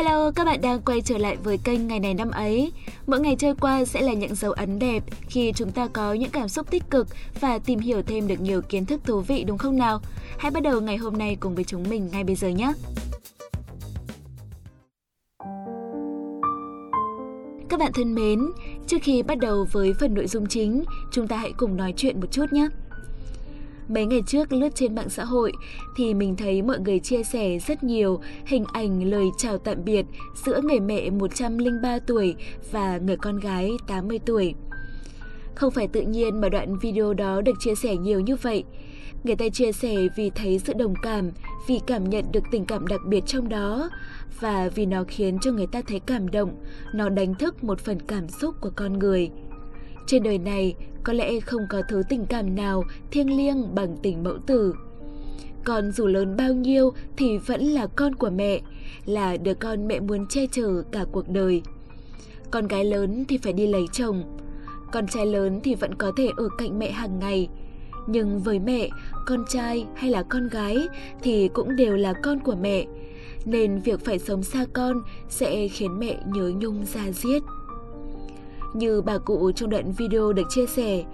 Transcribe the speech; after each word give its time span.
Hello, 0.00 0.30
các 0.30 0.44
bạn 0.44 0.60
đang 0.60 0.80
quay 0.82 1.00
trở 1.00 1.18
lại 1.18 1.36
với 1.44 1.58
kênh 1.58 1.88
Ngày 1.88 2.00
này 2.00 2.14
năm 2.14 2.30
ấy. 2.30 2.72
Mỗi 3.06 3.20
ngày 3.20 3.36
trôi 3.38 3.54
qua 3.60 3.84
sẽ 3.84 4.02
là 4.02 4.12
những 4.12 4.34
dấu 4.34 4.52
ấn 4.52 4.78
đẹp 4.78 5.02
khi 5.28 5.52
chúng 5.54 5.70
ta 5.70 5.88
có 5.92 6.12
những 6.12 6.30
cảm 6.30 6.48
xúc 6.48 6.70
tích 6.70 6.82
cực 6.90 7.06
và 7.40 7.58
tìm 7.58 7.78
hiểu 7.78 8.02
thêm 8.02 8.28
được 8.28 8.40
nhiều 8.40 8.62
kiến 8.62 8.86
thức 8.86 9.00
thú 9.04 9.20
vị 9.20 9.44
đúng 9.44 9.58
không 9.58 9.76
nào? 9.76 10.00
Hãy 10.38 10.50
bắt 10.50 10.62
đầu 10.62 10.80
ngày 10.80 10.96
hôm 10.96 11.18
nay 11.18 11.36
cùng 11.40 11.54
với 11.54 11.64
chúng 11.64 11.84
mình 11.90 12.08
ngay 12.12 12.24
bây 12.24 12.36
giờ 12.36 12.48
nhé! 12.48 12.72
Các 17.68 17.80
bạn 17.80 17.92
thân 17.94 18.14
mến, 18.14 18.40
trước 18.86 18.98
khi 19.02 19.22
bắt 19.22 19.38
đầu 19.38 19.66
với 19.72 19.94
phần 20.00 20.14
nội 20.14 20.26
dung 20.26 20.46
chính, 20.46 20.84
chúng 21.12 21.28
ta 21.28 21.36
hãy 21.36 21.52
cùng 21.56 21.76
nói 21.76 21.94
chuyện 21.96 22.20
một 22.20 22.32
chút 22.32 22.52
nhé. 22.52 22.68
Mấy 23.90 24.06
ngày 24.06 24.22
trước 24.26 24.52
lướt 24.52 24.74
trên 24.74 24.94
mạng 24.94 25.08
xã 25.08 25.24
hội 25.24 25.52
thì 25.96 26.14
mình 26.14 26.36
thấy 26.36 26.62
mọi 26.62 26.78
người 26.80 26.98
chia 26.98 27.22
sẻ 27.22 27.58
rất 27.58 27.84
nhiều 27.84 28.20
hình 28.46 28.64
ảnh 28.72 29.10
lời 29.10 29.24
chào 29.38 29.58
tạm 29.58 29.84
biệt 29.84 30.06
giữa 30.44 30.60
người 30.62 30.80
mẹ 30.80 31.10
103 31.10 31.98
tuổi 31.98 32.34
và 32.72 32.98
người 32.98 33.16
con 33.16 33.38
gái 33.38 33.70
80 33.86 34.18
tuổi. 34.26 34.54
Không 35.54 35.70
phải 35.70 35.88
tự 35.88 36.02
nhiên 36.02 36.40
mà 36.40 36.48
đoạn 36.48 36.78
video 36.78 37.14
đó 37.14 37.40
được 37.40 37.52
chia 37.60 37.74
sẻ 37.74 37.96
nhiều 37.96 38.20
như 38.20 38.36
vậy. 38.36 38.64
Người 39.24 39.36
ta 39.36 39.48
chia 39.48 39.72
sẻ 39.72 39.96
vì 40.16 40.30
thấy 40.30 40.58
sự 40.58 40.72
đồng 40.72 40.94
cảm, 41.02 41.30
vì 41.68 41.80
cảm 41.86 42.10
nhận 42.10 42.24
được 42.32 42.44
tình 42.50 42.64
cảm 42.64 42.86
đặc 42.86 43.00
biệt 43.06 43.22
trong 43.26 43.48
đó 43.48 43.90
và 44.40 44.68
vì 44.74 44.86
nó 44.86 45.04
khiến 45.08 45.38
cho 45.38 45.52
người 45.52 45.66
ta 45.66 45.82
thấy 45.88 46.00
cảm 46.00 46.30
động, 46.30 46.54
nó 46.94 47.08
đánh 47.08 47.34
thức 47.34 47.64
một 47.64 47.80
phần 47.80 48.00
cảm 48.00 48.28
xúc 48.28 48.54
của 48.60 48.70
con 48.76 48.98
người. 48.98 49.30
Trên 50.06 50.22
đời 50.22 50.38
này, 50.38 50.74
có 51.04 51.12
lẽ 51.12 51.40
không 51.40 51.62
có 51.70 51.82
thứ 51.88 52.02
tình 52.08 52.26
cảm 52.26 52.54
nào 52.54 52.84
thiêng 53.10 53.36
liêng 53.36 53.74
bằng 53.74 53.96
tình 54.02 54.22
mẫu 54.22 54.38
tử. 54.46 54.74
Con 55.64 55.92
dù 55.92 56.06
lớn 56.06 56.36
bao 56.36 56.52
nhiêu 56.52 56.92
thì 57.16 57.38
vẫn 57.38 57.60
là 57.60 57.86
con 57.86 58.14
của 58.14 58.30
mẹ, 58.30 58.60
là 59.04 59.36
đứa 59.36 59.54
con 59.54 59.88
mẹ 59.88 60.00
muốn 60.00 60.26
che 60.26 60.46
chở 60.46 60.82
cả 60.92 61.04
cuộc 61.12 61.28
đời. 61.28 61.62
Con 62.50 62.68
gái 62.68 62.84
lớn 62.84 63.24
thì 63.28 63.38
phải 63.38 63.52
đi 63.52 63.66
lấy 63.66 63.84
chồng, 63.92 64.38
con 64.92 65.06
trai 65.06 65.26
lớn 65.26 65.60
thì 65.64 65.74
vẫn 65.74 65.94
có 65.94 66.12
thể 66.16 66.28
ở 66.36 66.48
cạnh 66.58 66.78
mẹ 66.78 66.90
hàng 66.90 67.18
ngày. 67.18 67.48
Nhưng 68.06 68.40
với 68.40 68.58
mẹ, 68.58 68.88
con 69.26 69.44
trai 69.48 69.86
hay 69.94 70.10
là 70.10 70.22
con 70.22 70.48
gái 70.48 70.76
thì 71.22 71.48
cũng 71.48 71.76
đều 71.76 71.96
là 71.96 72.12
con 72.12 72.40
của 72.40 72.54
mẹ, 72.60 72.86
nên 73.44 73.78
việc 73.78 74.04
phải 74.04 74.18
sống 74.18 74.42
xa 74.42 74.66
con 74.72 75.02
sẽ 75.28 75.68
khiến 75.68 75.98
mẹ 75.98 76.18
nhớ 76.26 76.52
nhung 76.60 76.86
ra 76.94 77.12
giết. 77.12 77.42
Như 78.74 79.02
bà 79.02 79.18
cụ 79.18 79.52
trong 79.52 79.70
đoạn 79.70 79.92
video 79.92 80.32
được 80.32 80.46
chia 80.50 80.66
sẻ, 80.66 81.04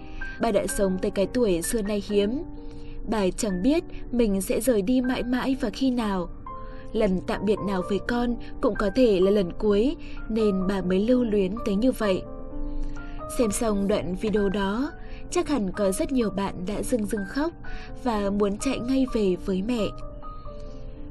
bà 0.40 0.52
đã 0.52 0.66
sống 0.66 0.98
tới 1.02 1.10
cái 1.10 1.26
tuổi 1.26 1.62
xưa 1.62 1.82
nay 1.82 2.02
hiếm. 2.08 2.42
Bà 3.08 3.30
chẳng 3.36 3.62
biết 3.62 3.84
mình 4.12 4.40
sẽ 4.40 4.60
rời 4.60 4.82
đi 4.82 5.00
mãi 5.00 5.22
mãi 5.22 5.56
và 5.60 5.70
khi 5.70 5.90
nào. 5.90 6.28
Lần 6.92 7.20
tạm 7.26 7.44
biệt 7.44 7.58
nào 7.66 7.82
với 7.88 7.98
con 8.08 8.36
cũng 8.60 8.74
có 8.78 8.90
thể 8.94 9.20
là 9.20 9.30
lần 9.30 9.52
cuối 9.52 9.96
nên 10.28 10.66
bà 10.66 10.82
mới 10.82 10.98
lưu 10.98 11.24
luyến 11.24 11.54
tới 11.66 11.74
như 11.74 11.92
vậy. 11.92 12.22
Xem 13.38 13.50
xong 13.50 13.88
đoạn 13.88 14.14
video 14.14 14.48
đó, 14.48 14.92
chắc 15.30 15.48
hẳn 15.48 15.72
có 15.72 15.92
rất 15.92 16.12
nhiều 16.12 16.30
bạn 16.30 16.54
đã 16.66 16.82
rưng 16.82 17.06
rưng 17.06 17.24
khóc 17.28 17.52
và 18.04 18.30
muốn 18.30 18.58
chạy 18.58 18.78
ngay 18.78 19.06
về 19.12 19.36
với 19.46 19.62
mẹ. 19.62 19.86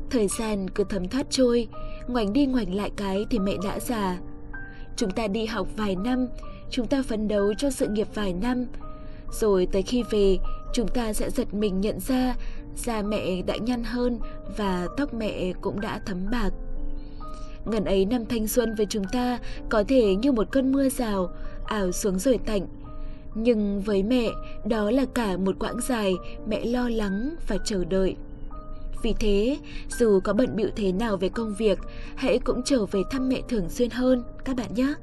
Thời 0.09 0.27
gian 0.27 0.69
cứ 0.69 0.83
thấm 0.89 1.07
thoát 1.07 1.27
trôi, 1.29 1.67
ngoảnh 2.07 2.33
đi 2.33 2.45
ngoảnh 2.45 2.75
lại 2.75 2.91
cái 2.95 3.25
thì 3.29 3.39
mẹ 3.39 3.53
đã 3.63 3.79
già. 3.79 4.19
Chúng 4.95 5.11
ta 5.11 5.27
đi 5.27 5.45
học 5.45 5.67
vài 5.77 5.95
năm, 5.95 6.27
chúng 6.69 6.87
ta 6.87 7.03
phấn 7.07 7.27
đấu 7.27 7.53
cho 7.57 7.69
sự 7.69 7.87
nghiệp 7.87 8.07
vài 8.13 8.33
năm. 8.33 8.65
Rồi 9.31 9.67
tới 9.71 9.81
khi 9.81 10.03
về, 10.11 10.37
chúng 10.73 10.87
ta 10.87 11.13
sẽ 11.13 11.29
giật 11.29 11.53
mình 11.53 11.81
nhận 11.81 11.99
ra 11.99 12.35
da 12.75 13.01
mẹ 13.01 13.41
đã 13.41 13.57
nhăn 13.57 13.83
hơn 13.83 14.19
và 14.57 14.87
tóc 14.97 15.13
mẹ 15.13 15.53
cũng 15.61 15.81
đã 15.81 15.99
thấm 16.05 16.25
bạc. 16.31 16.49
Ngần 17.65 17.85
ấy 17.85 18.05
năm 18.05 18.25
thanh 18.25 18.47
xuân 18.47 18.75
với 18.75 18.85
chúng 18.85 19.03
ta 19.11 19.39
có 19.69 19.83
thể 19.87 20.15
như 20.15 20.31
một 20.31 20.51
cơn 20.51 20.71
mưa 20.71 20.89
rào, 20.89 21.31
ảo 21.65 21.91
xuống 21.91 22.19
rồi 22.19 22.39
tạnh. 22.45 22.67
Nhưng 23.35 23.81
với 23.81 24.03
mẹ, 24.03 24.29
đó 24.65 24.91
là 24.91 25.05
cả 25.13 25.37
một 25.37 25.55
quãng 25.59 25.81
dài 25.81 26.13
mẹ 26.47 26.65
lo 26.65 26.89
lắng 26.89 27.35
và 27.47 27.57
chờ 27.65 27.85
đợi. 27.85 28.15
Vì 29.05 29.13
thế, 29.19 29.57
dù 29.99 30.19
có 30.23 30.33
bận 30.33 30.55
bịu 30.55 30.69
thế 30.75 30.91
nào 30.91 31.17
về 31.17 31.29
công 31.29 31.55
việc, 31.55 31.79
hãy 32.15 32.39
cũng 32.39 32.61
trở 32.65 32.85
về 32.85 33.01
thăm 33.11 33.29
mẹ 33.29 33.41
thường 33.49 33.69
xuyên 33.69 33.89
hơn 33.89 34.23
các 34.45 34.55
bạn 34.55 34.73
nhé. 34.75 34.93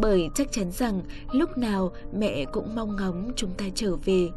Bởi 0.00 0.28
chắc 0.34 0.52
chắn 0.52 0.70
rằng 0.72 1.02
lúc 1.32 1.58
nào 1.58 1.92
mẹ 2.18 2.44
cũng 2.52 2.74
mong 2.74 2.96
ngóng 2.96 3.32
chúng 3.36 3.50
ta 3.50 3.64
trở 3.74 3.96
về. 4.04 4.28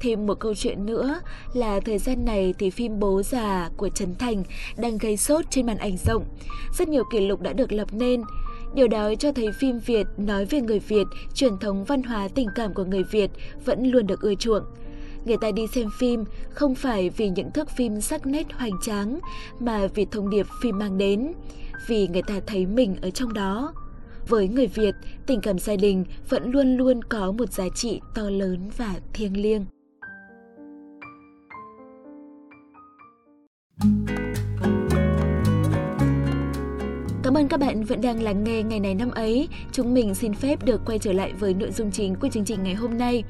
Thêm 0.00 0.26
một 0.26 0.40
câu 0.40 0.54
chuyện 0.54 0.86
nữa 0.86 1.20
là 1.52 1.80
thời 1.80 1.98
gian 1.98 2.24
này 2.24 2.54
thì 2.58 2.70
phim 2.70 3.00
Bố 3.00 3.22
già 3.22 3.70
của 3.76 3.88
Trấn 3.88 4.14
Thành 4.14 4.42
đang 4.76 4.98
gây 4.98 5.16
sốt 5.16 5.44
trên 5.50 5.66
màn 5.66 5.78
ảnh 5.78 5.96
rộng. 5.96 6.24
Rất 6.78 6.88
nhiều 6.88 7.04
kỷ 7.12 7.20
lục 7.20 7.40
đã 7.40 7.52
được 7.52 7.72
lập 7.72 7.88
nên. 7.92 8.22
Điều 8.74 8.88
đó 8.88 9.14
cho 9.18 9.32
thấy 9.32 9.46
phim 9.60 9.78
Việt 9.78 10.06
nói 10.16 10.44
về 10.44 10.60
người 10.60 10.78
Việt, 10.78 11.06
truyền 11.34 11.58
thống 11.58 11.84
văn 11.84 12.02
hóa 12.02 12.28
tình 12.34 12.48
cảm 12.54 12.74
của 12.74 12.84
người 12.84 13.04
Việt 13.04 13.30
vẫn 13.64 13.86
luôn 13.86 14.06
được 14.06 14.20
ưa 14.20 14.34
chuộng. 14.34 14.64
Người 15.24 15.36
ta 15.40 15.50
đi 15.50 15.66
xem 15.66 15.88
phim 15.98 16.24
không 16.50 16.74
phải 16.74 17.10
vì 17.10 17.28
những 17.28 17.50
thước 17.50 17.70
phim 17.70 18.00
sắc 18.00 18.26
nét 18.26 18.52
hoành 18.52 18.72
tráng, 18.82 19.18
mà 19.60 19.86
vì 19.94 20.04
thông 20.04 20.30
điệp 20.30 20.46
phim 20.62 20.78
mang 20.78 20.98
đến, 20.98 21.32
vì 21.86 22.08
người 22.08 22.22
ta 22.22 22.34
thấy 22.46 22.66
mình 22.66 22.96
ở 23.02 23.10
trong 23.10 23.32
đó. 23.32 23.72
Với 24.28 24.48
người 24.48 24.66
Việt, 24.66 24.94
tình 25.26 25.40
cảm 25.40 25.58
gia 25.58 25.76
đình 25.76 26.04
vẫn 26.28 26.50
luôn 26.50 26.76
luôn 26.76 27.04
có 27.04 27.32
một 27.32 27.52
giá 27.52 27.68
trị 27.74 28.00
to 28.14 28.22
lớn 28.22 28.70
và 28.76 28.94
thiêng 29.12 29.42
liêng. 29.42 29.64
Cảm 37.22 37.34
ơn 37.34 37.48
các 37.48 37.60
bạn 37.60 37.84
vẫn 37.84 38.00
đang 38.00 38.22
lắng 38.22 38.44
nghe 38.44 38.62
ngày 38.62 38.80
này 38.80 38.94
năm 38.94 39.10
ấy. 39.10 39.48
Chúng 39.72 39.94
mình 39.94 40.14
xin 40.14 40.34
phép 40.34 40.64
được 40.64 40.80
quay 40.86 40.98
trở 40.98 41.12
lại 41.12 41.32
với 41.38 41.54
nội 41.54 41.70
dung 41.70 41.90
chính 41.90 42.14
của 42.14 42.28
chương 42.28 42.44
trình 42.44 42.62
ngày 42.62 42.74
hôm 42.74 42.98
nay. 42.98 43.24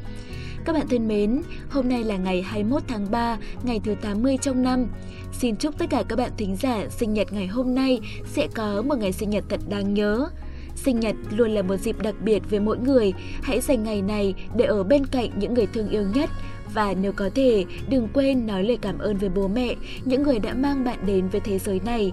Các 0.64 0.72
bạn 0.72 0.88
thân 0.88 1.08
mến, 1.08 1.42
hôm 1.70 1.88
nay 1.88 2.04
là 2.04 2.16
ngày 2.16 2.42
21 2.42 2.82
tháng 2.88 3.10
3, 3.10 3.38
ngày 3.62 3.80
thứ 3.84 3.94
80 4.02 4.36
trong 4.42 4.62
năm. 4.62 4.86
Xin 5.32 5.56
chúc 5.56 5.78
tất 5.78 5.86
cả 5.90 6.02
các 6.08 6.16
bạn 6.16 6.30
thính 6.36 6.56
giả 6.56 6.86
sinh 6.90 7.12
nhật 7.14 7.32
ngày 7.32 7.46
hôm 7.46 7.74
nay 7.74 8.00
sẽ 8.26 8.48
có 8.54 8.82
một 8.82 8.98
ngày 8.98 9.12
sinh 9.12 9.30
nhật 9.30 9.44
thật 9.48 9.60
đáng 9.68 9.94
nhớ. 9.94 10.28
Sinh 10.74 11.00
nhật 11.00 11.16
luôn 11.30 11.50
là 11.50 11.62
một 11.62 11.76
dịp 11.76 12.02
đặc 12.02 12.14
biệt 12.20 12.42
với 12.50 12.60
mỗi 12.60 12.78
người, 12.78 13.12
hãy 13.42 13.60
dành 13.60 13.84
ngày 13.84 14.02
này 14.02 14.34
để 14.56 14.64
ở 14.64 14.82
bên 14.82 15.06
cạnh 15.06 15.30
những 15.36 15.54
người 15.54 15.66
thương 15.66 15.88
yêu 15.88 16.04
nhất 16.14 16.30
và 16.74 16.94
nếu 17.00 17.12
có 17.12 17.30
thể, 17.34 17.64
đừng 17.88 18.08
quên 18.14 18.46
nói 18.46 18.64
lời 18.64 18.78
cảm 18.82 18.98
ơn 18.98 19.16
với 19.16 19.28
bố 19.28 19.48
mẹ, 19.48 19.74
những 20.04 20.22
người 20.22 20.38
đã 20.38 20.54
mang 20.54 20.84
bạn 20.84 20.98
đến 21.06 21.28
với 21.28 21.40
thế 21.40 21.58
giới 21.58 21.80
này. 21.84 22.12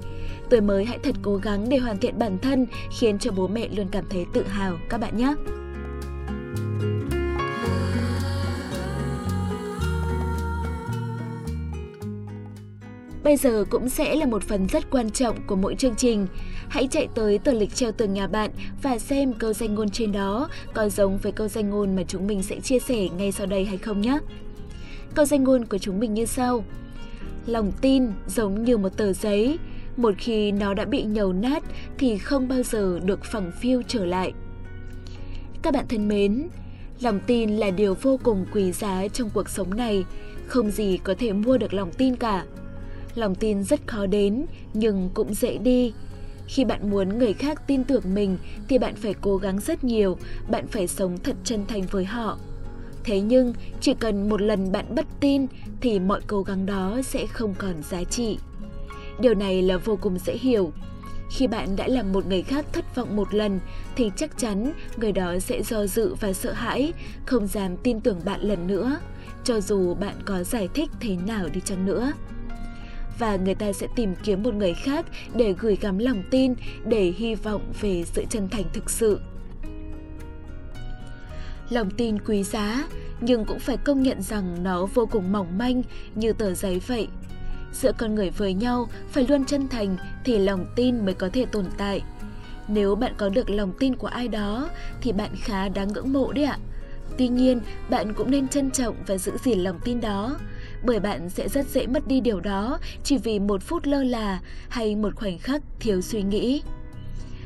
Tuổi 0.49 0.61
mới 0.61 0.85
hãy 0.85 0.97
thật 1.03 1.15
cố 1.21 1.35
gắng 1.35 1.69
để 1.69 1.77
hoàn 1.77 1.97
thiện 1.97 2.19
bản 2.19 2.37
thân, 2.41 2.65
khiến 2.99 3.19
cho 3.19 3.31
bố 3.31 3.47
mẹ 3.47 3.67
luôn 3.75 3.87
cảm 3.91 4.03
thấy 4.09 4.25
tự 4.33 4.43
hào 4.43 4.77
các 4.89 4.99
bạn 5.01 5.17
nhé. 5.17 5.33
Bây 13.29 13.37
giờ 13.37 13.65
cũng 13.69 13.89
sẽ 13.89 14.15
là 14.15 14.25
một 14.25 14.43
phần 14.43 14.67
rất 14.67 14.89
quan 14.89 15.09
trọng 15.09 15.37
của 15.47 15.55
mỗi 15.55 15.75
chương 15.75 15.95
trình. 15.95 16.27
Hãy 16.69 16.87
chạy 16.87 17.07
tới 17.15 17.37
tờ 17.37 17.51
lịch 17.51 17.75
treo 17.75 17.91
tường 17.91 18.13
nhà 18.13 18.27
bạn 18.27 18.51
và 18.83 18.99
xem 18.99 19.33
câu 19.33 19.53
danh 19.53 19.75
ngôn 19.75 19.89
trên 19.89 20.11
đó 20.11 20.49
có 20.73 20.89
giống 20.89 21.17
với 21.17 21.31
câu 21.31 21.47
danh 21.47 21.69
ngôn 21.69 21.95
mà 21.95 22.03
chúng 22.07 22.27
mình 22.27 22.43
sẽ 22.43 22.59
chia 22.59 22.79
sẻ 22.79 23.07
ngay 23.17 23.31
sau 23.31 23.47
đây 23.47 23.65
hay 23.65 23.77
không 23.77 24.01
nhé. 24.01 24.19
Câu 25.15 25.25
danh 25.25 25.43
ngôn 25.43 25.65
của 25.65 25.77
chúng 25.77 25.99
mình 25.99 26.13
như 26.13 26.25
sau. 26.25 26.63
Lòng 27.45 27.71
tin 27.81 28.07
giống 28.27 28.63
như 28.63 28.77
một 28.77 28.97
tờ 28.97 29.13
giấy, 29.13 29.59
một 29.97 30.13
khi 30.17 30.51
nó 30.51 30.73
đã 30.73 30.85
bị 30.85 31.03
nhầu 31.03 31.33
nát 31.33 31.63
thì 31.97 32.17
không 32.17 32.47
bao 32.47 32.63
giờ 32.63 32.99
được 33.03 33.23
phẳng 33.23 33.51
phiu 33.61 33.81
trở 33.87 34.05
lại. 34.05 34.33
Các 35.61 35.73
bạn 35.73 35.85
thân 35.89 36.07
mến, 36.07 36.47
lòng 37.01 37.19
tin 37.27 37.49
là 37.49 37.69
điều 37.69 37.93
vô 38.01 38.19
cùng 38.23 38.45
quý 38.53 38.71
giá 38.71 39.07
trong 39.07 39.29
cuộc 39.29 39.49
sống 39.49 39.77
này, 39.77 40.05
không 40.47 40.71
gì 40.71 40.97
có 40.97 41.13
thể 41.19 41.33
mua 41.33 41.57
được 41.57 41.73
lòng 41.73 41.91
tin 41.91 42.15
cả. 42.15 42.45
Lòng 43.19 43.35
tin 43.35 43.63
rất 43.63 43.87
khó 43.87 44.05
đến 44.05 44.45
nhưng 44.73 45.09
cũng 45.13 45.33
dễ 45.33 45.57
đi. 45.57 45.93
Khi 46.47 46.65
bạn 46.65 46.89
muốn 46.89 47.17
người 47.17 47.33
khác 47.33 47.61
tin 47.67 47.83
tưởng 47.83 48.03
mình 48.13 48.37
thì 48.69 48.77
bạn 48.77 48.95
phải 48.95 49.13
cố 49.21 49.37
gắng 49.37 49.59
rất 49.59 49.83
nhiều, 49.83 50.17
bạn 50.49 50.67
phải 50.67 50.87
sống 50.87 51.17
thật 51.17 51.35
chân 51.43 51.65
thành 51.67 51.81
với 51.91 52.05
họ. 52.05 52.37
Thế 53.03 53.21
nhưng 53.21 53.53
chỉ 53.81 53.93
cần 53.93 54.29
một 54.29 54.41
lần 54.41 54.71
bạn 54.71 54.95
bất 54.95 55.05
tin 55.19 55.47
thì 55.81 55.99
mọi 55.99 56.21
cố 56.27 56.43
gắng 56.43 56.65
đó 56.65 57.01
sẽ 57.03 57.25
không 57.27 57.53
còn 57.57 57.83
giá 57.83 58.03
trị. 58.03 58.37
Điều 59.19 59.33
này 59.33 59.61
là 59.61 59.77
vô 59.77 59.97
cùng 60.01 60.17
dễ 60.19 60.33
hiểu. 60.33 60.71
Khi 61.31 61.47
bạn 61.47 61.75
đã 61.75 61.87
làm 61.87 62.13
một 62.13 62.27
người 62.27 62.41
khác 62.41 62.65
thất 62.73 62.95
vọng 62.95 63.15
một 63.15 63.33
lần 63.33 63.59
thì 63.95 64.11
chắc 64.15 64.37
chắn 64.37 64.73
người 64.97 65.11
đó 65.11 65.39
sẽ 65.39 65.63
do 65.63 65.87
dự 65.87 66.15
và 66.19 66.33
sợ 66.33 66.53
hãi, 66.53 66.93
không 67.25 67.47
dám 67.47 67.77
tin 67.77 68.01
tưởng 68.01 68.19
bạn 68.25 68.41
lần 68.41 68.67
nữa, 68.67 68.99
cho 69.43 69.61
dù 69.61 69.93
bạn 69.93 70.15
có 70.25 70.43
giải 70.43 70.67
thích 70.73 70.89
thế 70.99 71.17
nào 71.27 71.49
đi 71.53 71.61
chăng 71.65 71.85
nữa 71.85 72.13
và 73.19 73.35
người 73.35 73.55
ta 73.55 73.73
sẽ 73.73 73.87
tìm 73.95 74.15
kiếm 74.23 74.43
một 74.43 74.53
người 74.53 74.73
khác 74.73 75.05
để 75.35 75.53
gửi 75.59 75.77
gắm 75.81 75.97
lòng 75.97 76.23
tin, 76.31 76.53
để 76.85 77.13
hy 77.17 77.35
vọng 77.35 77.73
về 77.81 78.03
sự 78.05 78.25
chân 78.29 78.49
thành 78.49 78.65
thực 78.73 78.89
sự. 78.89 79.19
Lòng 81.69 81.91
tin 81.91 82.19
quý 82.19 82.43
giá, 82.43 82.87
nhưng 83.21 83.45
cũng 83.45 83.59
phải 83.59 83.77
công 83.77 84.03
nhận 84.03 84.21
rằng 84.21 84.63
nó 84.63 84.85
vô 84.85 85.05
cùng 85.05 85.31
mỏng 85.31 85.57
manh 85.57 85.81
như 86.15 86.33
tờ 86.33 86.53
giấy 86.53 86.81
vậy. 86.87 87.07
Giữa 87.73 87.91
con 87.97 88.15
người 88.15 88.29
với 88.29 88.53
nhau 88.53 88.89
phải 89.09 89.25
luôn 89.27 89.45
chân 89.45 89.67
thành 89.67 89.97
thì 90.25 90.37
lòng 90.37 90.65
tin 90.75 91.05
mới 91.05 91.13
có 91.13 91.29
thể 91.33 91.45
tồn 91.45 91.65
tại. 91.77 92.01
Nếu 92.67 92.95
bạn 92.95 93.13
có 93.17 93.29
được 93.29 93.49
lòng 93.49 93.71
tin 93.79 93.95
của 93.95 94.07
ai 94.07 94.27
đó 94.27 94.69
thì 95.01 95.11
bạn 95.11 95.29
khá 95.35 95.69
đáng 95.69 95.87
ngưỡng 95.87 96.13
mộ 96.13 96.31
đấy 96.31 96.45
ạ. 96.45 96.57
Tuy 97.17 97.27
nhiên, 97.27 97.61
bạn 97.89 98.13
cũng 98.13 98.31
nên 98.31 98.47
trân 98.47 98.71
trọng 98.71 98.95
và 99.07 99.17
giữ 99.17 99.31
gìn 99.43 99.59
lòng 99.59 99.79
tin 99.83 100.01
đó, 100.01 100.37
bởi 100.83 100.99
bạn 100.99 101.29
sẽ 101.29 101.49
rất 101.49 101.67
dễ 101.67 101.87
mất 101.87 102.07
đi 102.07 102.19
điều 102.19 102.39
đó 102.39 102.79
chỉ 103.03 103.17
vì 103.17 103.39
một 103.39 103.63
phút 103.63 103.87
lơ 103.87 104.03
là 104.03 104.39
hay 104.69 104.95
một 104.95 105.15
khoảnh 105.15 105.37
khắc 105.37 105.61
thiếu 105.79 106.01
suy 106.01 106.23
nghĩ. 106.23 106.61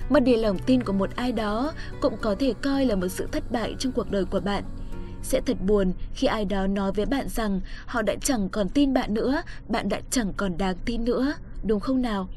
Mất 0.09 0.23
đi 0.23 0.35
lòng 0.35 0.59
tin 0.59 0.83
của 0.83 0.93
một 0.93 1.09
ai 1.15 1.31
đó 1.31 1.73
cũng 2.01 2.17
có 2.21 2.35
thể 2.39 2.53
coi 2.61 2.85
là 2.85 2.95
một 2.95 3.07
sự 3.07 3.27
thất 3.31 3.51
bại 3.51 3.75
trong 3.79 3.91
cuộc 3.91 4.11
đời 4.11 4.25
của 4.25 4.39
bạn. 4.39 4.63
Sẽ 5.23 5.41
thật 5.45 5.57
buồn 5.65 5.93
khi 6.13 6.27
ai 6.27 6.45
đó 6.45 6.67
nói 6.67 6.91
với 6.91 7.05
bạn 7.05 7.29
rằng 7.29 7.61
họ 7.85 8.01
đã 8.01 8.15
chẳng 8.21 8.49
còn 8.49 8.69
tin 8.69 8.93
bạn 8.93 9.13
nữa, 9.13 9.41
bạn 9.67 9.89
đã 9.89 10.01
chẳng 10.09 10.33
còn 10.37 10.57
đáng 10.57 10.75
tin 10.85 11.05
nữa, 11.05 11.33
đúng 11.63 11.79
không 11.79 12.01
nào? 12.01 12.29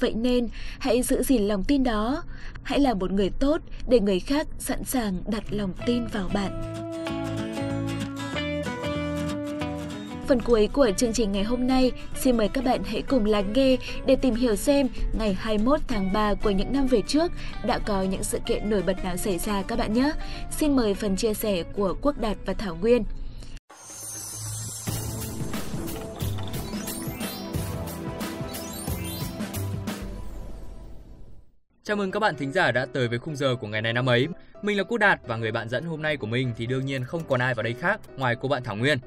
Vậy 0.00 0.14
nên, 0.14 0.48
hãy 0.78 1.02
giữ 1.02 1.22
gìn 1.22 1.42
lòng 1.42 1.64
tin 1.64 1.84
đó. 1.84 2.22
Hãy 2.62 2.80
là 2.80 2.94
một 2.94 3.12
người 3.12 3.30
tốt 3.30 3.60
để 3.88 4.00
người 4.00 4.20
khác 4.20 4.46
sẵn 4.58 4.84
sàng 4.84 5.22
đặt 5.26 5.44
lòng 5.50 5.72
tin 5.86 6.06
vào 6.06 6.28
bạn. 6.34 6.74
Phần 10.28 10.42
cuối 10.42 10.68
của 10.72 10.90
chương 10.96 11.12
trình 11.12 11.32
ngày 11.32 11.44
hôm 11.44 11.66
nay, 11.66 11.92
xin 12.20 12.36
mời 12.36 12.48
các 12.48 12.64
bạn 12.64 12.80
hãy 12.84 13.02
cùng 13.02 13.24
lắng 13.24 13.52
nghe 13.52 13.76
để 14.06 14.16
tìm 14.16 14.34
hiểu 14.34 14.56
xem 14.56 14.88
ngày 15.18 15.34
21 15.34 15.80
tháng 15.88 16.12
3 16.12 16.34
của 16.34 16.50
những 16.50 16.72
năm 16.72 16.86
về 16.86 17.02
trước 17.06 17.32
đã 17.66 17.78
có 17.78 18.02
những 18.02 18.24
sự 18.24 18.38
kiện 18.46 18.70
nổi 18.70 18.82
bật 18.82 19.04
nào 19.04 19.16
xảy 19.16 19.38
ra 19.38 19.62
các 19.62 19.78
bạn 19.78 19.92
nhé. 19.92 20.12
Xin 20.50 20.76
mời 20.76 20.94
phần 20.94 21.16
chia 21.16 21.34
sẻ 21.34 21.62
của 21.62 21.94
Quốc 22.02 22.20
Đạt 22.20 22.36
và 22.46 22.52
Thảo 22.52 22.76
Nguyên. 22.80 23.04
Chào 31.86 31.96
mừng 31.96 32.10
các 32.10 32.20
bạn 32.20 32.36
thính 32.36 32.52
giả 32.52 32.70
đã 32.70 32.86
tới 32.92 33.08
với 33.08 33.18
khung 33.18 33.36
giờ 33.36 33.56
của 33.56 33.66
ngày 33.66 33.82
này 33.82 33.92
năm 33.92 34.08
ấy. 34.08 34.28
Mình 34.62 34.76
là 34.76 34.84
Quốc 34.84 34.98
Đạt 34.98 35.20
và 35.26 35.36
người 35.36 35.52
bạn 35.52 35.68
dẫn 35.68 35.84
hôm 35.84 36.02
nay 36.02 36.16
của 36.16 36.26
mình 36.26 36.52
thì 36.56 36.66
đương 36.66 36.86
nhiên 36.86 37.04
không 37.04 37.22
còn 37.28 37.40
ai 37.40 37.54
vào 37.54 37.62
đây 37.62 37.74
khác 37.74 38.00
ngoài 38.16 38.36
cô 38.40 38.48
bạn 38.48 38.62
Thảo 38.64 38.76
Nguyên. 38.76 38.98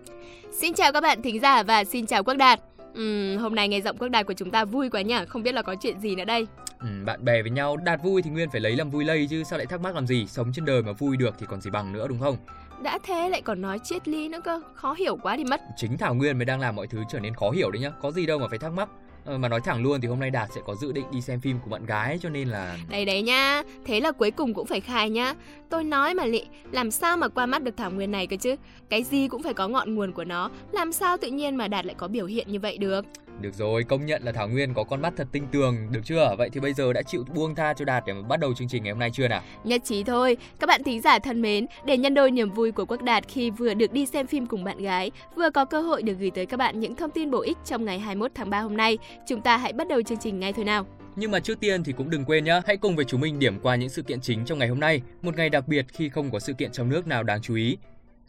Xin 0.51 0.73
chào 0.73 0.91
các 0.91 1.01
bạn 1.01 1.21
thính 1.21 1.39
giả 1.39 1.63
và 1.63 1.83
xin 1.83 2.05
chào 2.05 2.23
Quốc 2.23 2.33
Đạt. 2.33 2.59
Uhm, 2.99 3.37
hôm 3.37 3.55
nay 3.55 3.67
ngày 3.67 3.81
giọng 3.81 3.97
Quốc 3.97 4.07
Đạt 4.07 4.25
của 4.25 4.33
chúng 4.33 4.51
ta 4.51 4.65
vui 4.65 4.89
quá 4.89 5.01
nhỉ, 5.01 5.15
không 5.27 5.43
biết 5.43 5.53
là 5.53 5.61
có 5.61 5.75
chuyện 5.81 5.99
gì 5.99 6.15
nữa 6.15 6.25
đây. 6.25 6.47
Ừ, 6.79 6.87
bạn 7.05 7.25
bè 7.25 7.41
với 7.41 7.51
nhau 7.51 7.77
đạt 7.77 8.03
vui 8.03 8.21
thì 8.21 8.29
Nguyên 8.29 8.49
phải 8.49 8.61
lấy 8.61 8.75
làm 8.75 8.89
vui 8.89 9.05
lây 9.05 9.27
chứ 9.29 9.43
sao 9.43 9.57
lại 9.57 9.65
thắc 9.65 9.81
mắc 9.81 9.95
làm 9.95 10.07
gì, 10.07 10.27
sống 10.27 10.51
trên 10.53 10.65
đời 10.65 10.83
mà 10.83 10.91
vui 10.91 11.17
được 11.17 11.35
thì 11.39 11.45
còn 11.49 11.61
gì 11.61 11.69
bằng 11.69 11.91
nữa 11.91 12.07
đúng 12.07 12.19
không? 12.19 12.37
Đã 12.83 12.99
thế 13.03 13.29
lại 13.29 13.41
còn 13.41 13.61
nói 13.61 13.79
triết 13.83 14.07
lý 14.07 14.29
nữa 14.29 14.39
cơ, 14.43 14.61
khó 14.73 14.93
hiểu 14.93 15.17
quá 15.17 15.35
đi 15.35 15.43
mất. 15.43 15.61
Chính 15.77 15.97
Thảo 15.97 16.15
Nguyên 16.15 16.37
mới 16.37 16.45
đang 16.45 16.59
làm 16.59 16.75
mọi 16.75 16.87
thứ 16.87 17.03
trở 17.09 17.19
nên 17.19 17.33
khó 17.33 17.49
hiểu 17.49 17.71
đấy 17.71 17.81
nhá, 17.81 17.91
có 18.01 18.11
gì 18.11 18.25
đâu 18.25 18.39
mà 18.39 18.47
phải 18.47 18.59
thắc 18.59 18.71
mắc. 18.71 18.89
Ờ, 19.29 19.37
mà 19.37 19.49
nói 19.49 19.61
thẳng 19.61 19.83
luôn 19.83 20.01
thì 20.01 20.07
hôm 20.07 20.19
nay 20.19 20.29
Đạt 20.29 20.49
sẽ 20.55 20.61
có 20.65 20.75
dự 20.75 20.91
định 20.91 21.05
đi 21.11 21.21
xem 21.21 21.39
phim 21.39 21.59
của 21.59 21.69
bạn 21.69 21.85
gái 21.85 22.19
cho 22.21 22.29
nên 22.29 22.47
là 22.47 22.77
Đấy 22.89 23.05
đấy 23.05 23.21
nha, 23.21 23.63
thế 23.85 23.99
là 23.99 24.11
cuối 24.11 24.31
cùng 24.31 24.53
cũng 24.53 24.65
phải 24.65 24.81
khai 24.81 25.09
nhá. 25.09 25.33
Tôi 25.69 25.83
nói 25.83 26.13
mà 26.13 26.25
Lị, 26.25 26.43
làm 26.71 26.91
sao 26.91 27.17
mà 27.17 27.27
qua 27.27 27.45
mắt 27.45 27.63
được 27.63 27.77
Thảo 27.77 27.91
Nguyên 27.91 28.11
này 28.11 28.27
cơ 28.27 28.37
chứ? 28.37 28.55
Cái 28.89 29.03
gì 29.03 29.27
cũng 29.27 29.43
phải 29.43 29.53
có 29.53 29.67
ngọn 29.67 29.95
nguồn 29.95 30.11
của 30.11 30.23
nó, 30.23 30.49
làm 30.71 30.91
sao 30.91 31.17
tự 31.17 31.27
nhiên 31.27 31.55
mà 31.55 31.67
Đạt 31.67 31.85
lại 31.85 31.95
có 31.97 32.07
biểu 32.07 32.25
hiện 32.25 32.51
như 32.51 32.59
vậy 32.59 32.77
được? 32.77 33.05
Được 33.41 33.53
rồi, 33.53 33.83
công 33.83 34.05
nhận 34.05 34.23
là 34.23 34.31
Thảo 34.31 34.47
Nguyên 34.47 34.73
có 34.73 34.83
con 34.83 35.01
mắt 35.01 35.13
thật 35.17 35.27
tinh 35.31 35.47
tường, 35.51 35.87
được 35.91 36.01
chưa? 36.03 36.35
Vậy 36.37 36.49
thì 36.53 36.59
bây 36.59 36.73
giờ 36.73 36.93
đã 36.93 37.01
chịu 37.01 37.25
buông 37.35 37.55
tha 37.55 37.73
cho 37.73 37.85
Đạt 37.85 38.03
để 38.07 38.13
mà 38.13 38.21
bắt 38.21 38.39
đầu 38.39 38.53
chương 38.53 38.67
trình 38.67 38.83
ngày 38.83 38.91
hôm 38.91 38.99
nay 38.99 39.09
chưa 39.13 39.27
nào? 39.27 39.41
Nhất 39.63 39.81
trí 39.85 40.03
thôi. 40.03 40.37
Các 40.59 40.67
bạn 40.67 40.83
thính 40.83 41.01
giả 41.01 41.19
thân 41.19 41.41
mến, 41.41 41.65
để 41.85 41.97
nhân 41.97 42.13
đôi 42.13 42.31
niềm 42.31 42.51
vui 42.51 42.71
của 42.71 42.85
Quốc 42.85 43.01
Đạt 43.01 43.27
khi 43.27 43.49
vừa 43.49 43.73
được 43.73 43.93
đi 43.93 44.05
xem 44.05 44.27
phim 44.27 44.45
cùng 44.45 44.63
bạn 44.63 44.77
gái, 44.77 45.11
vừa 45.35 45.49
có 45.49 45.65
cơ 45.65 45.81
hội 45.81 46.01
được 46.01 46.13
gửi 46.19 46.31
tới 46.31 46.45
các 46.45 46.57
bạn 46.57 46.79
những 46.79 46.95
thông 46.95 47.11
tin 47.11 47.31
bổ 47.31 47.41
ích 47.41 47.57
trong 47.65 47.85
ngày 47.85 47.99
21 47.99 48.31
tháng 48.35 48.49
3 48.49 48.59
hôm 48.59 48.77
nay, 48.77 48.97
chúng 49.27 49.41
ta 49.41 49.57
hãy 49.57 49.73
bắt 49.73 49.87
đầu 49.87 50.01
chương 50.01 50.19
trình 50.21 50.39
ngay 50.39 50.53
thôi 50.53 50.65
nào. 50.65 50.85
Nhưng 51.15 51.31
mà 51.31 51.39
trước 51.39 51.59
tiên 51.59 51.83
thì 51.83 51.93
cũng 51.93 52.09
đừng 52.09 52.25
quên 52.25 52.43
nhé, 52.43 52.61
hãy 52.65 52.77
cùng 52.77 52.95
với 52.95 53.05
chúng 53.05 53.21
mình 53.21 53.39
điểm 53.39 53.59
qua 53.59 53.75
những 53.75 53.89
sự 53.89 54.01
kiện 54.01 54.21
chính 54.21 54.45
trong 54.45 54.59
ngày 54.59 54.67
hôm 54.67 54.79
nay, 54.79 55.01
một 55.21 55.35
ngày 55.37 55.49
đặc 55.49 55.67
biệt 55.67 55.85
khi 55.93 56.09
không 56.09 56.31
có 56.31 56.39
sự 56.39 56.53
kiện 56.53 56.71
trong 56.71 56.89
nước 56.89 57.07
nào 57.07 57.23
đáng 57.23 57.41
chú 57.41 57.55
ý. 57.55 57.77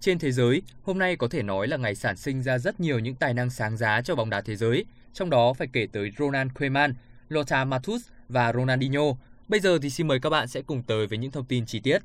Trên 0.01 0.19
thế 0.19 0.33
giới, 0.33 0.63
hôm 0.83 0.99
nay 0.99 1.17
có 1.17 1.29
thể 1.29 1.43
nói 1.43 1.69
là 1.69 1.77
ngày 1.77 1.95
sản 1.95 2.17
sinh 2.17 2.43
ra 2.43 2.59
rất 2.59 2.81
nhiều 2.81 2.99
những 2.99 3.15
tài 3.15 3.35
năng 3.35 3.51
sáng 3.51 3.77
giá 3.77 4.03
cho 4.03 4.15
bóng 4.15 4.31
đá 4.31 4.41
thế 4.41 4.57
giới, 4.57 4.85
trong 5.13 5.31
đó 5.31 5.53
phải 5.53 5.69
kể 5.73 5.87
tới 5.93 6.11
Ronald 6.19 6.51
Koeman, 6.55 6.95
Lothar 7.29 7.69
Matthäus 7.69 8.03
và 8.29 8.53
Ronaldinho. 8.53 9.03
Bây 9.49 9.61
giờ 9.61 9.79
thì 9.83 9.91
xin 9.91 10.09
mời 10.09 10.21
các 10.21 10.31
bạn 10.31 10.49
sẽ 10.49 10.63
cùng 10.63 10.83
tới 10.83 11.07
với 11.07 11.19
những 11.19 11.31
thông 11.31 11.45
tin 11.45 11.67
chi 11.67 11.81
tiết. 11.81 11.99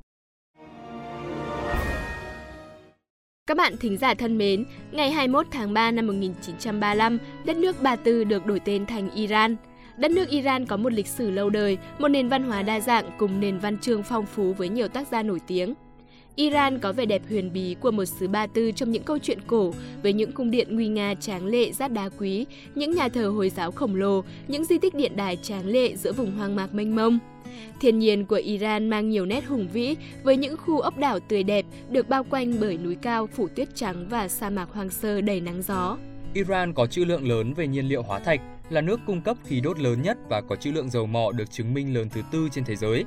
Các 3.46 3.56
bạn 3.56 3.76
thính 3.76 3.96
giả 3.96 4.14
thân 4.14 4.38
mến, 4.38 4.64
ngày 4.92 5.10
21 5.10 5.46
tháng 5.50 5.74
3 5.74 5.90
năm 5.90 6.06
1935, 6.06 7.18
đất 7.44 7.56
nước 7.56 7.82
Ba 7.82 7.96
Tư 7.96 8.24
được 8.24 8.46
đổi 8.46 8.60
tên 8.60 8.86
thành 8.86 9.10
Iran. 9.10 9.56
Đất 9.96 10.10
nước 10.10 10.28
Iran 10.28 10.66
có 10.66 10.76
một 10.76 10.92
lịch 10.92 11.06
sử 11.06 11.30
lâu 11.30 11.50
đời, 11.50 11.78
một 11.98 12.08
nền 12.08 12.28
văn 12.28 12.42
hóa 12.42 12.62
đa 12.62 12.80
dạng 12.80 13.10
cùng 13.18 13.40
nền 13.40 13.58
văn 13.58 13.78
chương 13.78 14.02
phong 14.02 14.26
phú 14.26 14.52
với 14.52 14.68
nhiều 14.68 14.88
tác 14.88 15.08
gia 15.08 15.22
nổi 15.22 15.40
tiếng. 15.46 15.74
Iran 16.36 16.78
có 16.78 16.92
vẻ 16.92 17.06
đẹp 17.06 17.22
huyền 17.28 17.52
bí 17.52 17.76
của 17.80 17.90
một 17.90 18.04
xứ 18.04 18.28
Ba 18.28 18.46
Tư 18.46 18.72
trong 18.72 18.90
những 18.90 19.02
câu 19.02 19.18
chuyện 19.18 19.38
cổ 19.46 19.72
với 20.02 20.12
những 20.12 20.32
cung 20.32 20.50
điện 20.50 20.68
nguy 20.70 20.88
nga 20.88 21.14
tráng 21.14 21.46
lệ 21.46 21.72
rát 21.72 21.92
đá 21.92 22.08
quý, 22.18 22.46
những 22.74 22.94
nhà 22.94 23.08
thờ 23.08 23.28
Hồi 23.28 23.50
giáo 23.50 23.70
khổng 23.72 23.94
lồ, 23.94 24.24
những 24.48 24.64
di 24.64 24.78
tích 24.78 24.94
điện 24.94 25.16
đài 25.16 25.36
tráng 25.36 25.66
lệ 25.66 25.96
giữa 25.96 26.12
vùng 26.12 26.36
hoang 26.36 26.56
mạc 26.56 26.74
mênh 26.74 26.96
mông. 26.96 27.18
Thiên 27.80 27.98
nhiên 27.98 28.24
của 28.24 28.36
Iran 28.36 28.88
mang 28.88 29.10
nhiều 29.10 29.26
nét 29.26 29.44
hùng 29.44 29.68
vĩ 29.72 29.96
với 30.22 30.36
những 30.36 30.56
khu 30.56 30.80
ốc 30.80 30.98
đảo 30.98 31.18
tươi 31.20 31.42
đẹp 31.42 31.64
được 31.90 32.08
bao 32.08 32.24
quanh 32.24 32.54
bởi 32.60 32.78
núi 32.78 32.96
cao 33.02 33.26
phủ 33.26 33.48
tuyết 33.48 33.74
trắng 33.74 34.06
và 34.10 34.28
sa 34.28 34.50
mạc 34.50 34.68
hoang 34.72 34.90
sơ 34.90 35.20
đầy 35.20 35.40
nắng 35.40 35.62
gió. 35.62 35.96
Iran 36.34 36.72
có 36.72 36.86
trữ 36.86 37.04
lượng 37.04 37.28
lớn 37.28 37.54
về 37.54 37.66
nhiên 37.66 37.88
liệu 37.88 38.02
hóa 38.02 38.18
thạch, 38.18 38.40
là 38.70 38.80
nước 38.80 39.00
cung 39.06 39.20
cấp 39.20 39.36
khí 39.44 39.60
đốt 39.60 39.78
lớn 39.78 40.02
nhất 40.02 40.18
và 40.30 40.42
có 40.48 40.56
trữ 40.56 40.70
lượng 40.72 40.90
dầu 40.90 41.06
mỏ 41.06 41.32
được 41.32 41.50
chứng 41.50 41.74
minh 41.74 41.94
lớn 41.94 42.08
thứ 42.14 42.20
tư 42.32 42.48
trên 42.52 42.64
thế 42.64 42.76
giới. 42.76 43.04